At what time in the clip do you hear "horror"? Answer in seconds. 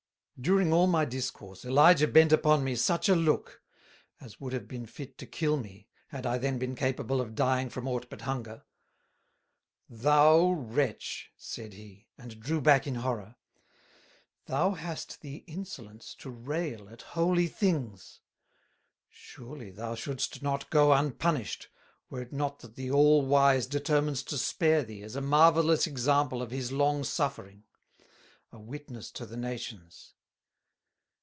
12.95-13.35